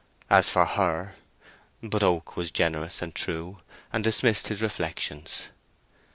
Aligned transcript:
As 0.31 0.49
for 0.49 0.65
her—But 0.65 2.01
Oak 2.01 2.35
was 2.35 2.49
generous 2.49 3.03
and 3.03 3.13
true, 3.13 3.57
and 3.93 4.03
dismissed 4.03 4.47
his 4.47 4.59
reflections. 4.59 5.49